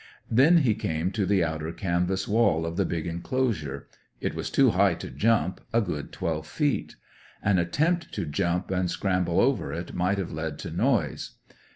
[0.31, 3.85] Then he came to the outer canvas wall of the big enclosure.
[4.19, 6.95] It was too high to jump, a good twelve feet.
[7.43, 11.35] An attempt to jump and scramble over it might have led to noise.